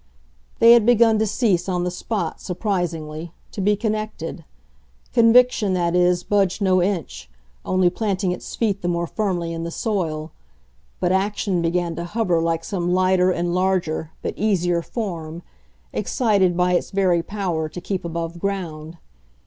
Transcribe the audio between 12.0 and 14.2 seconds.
hover like some lighter and larger,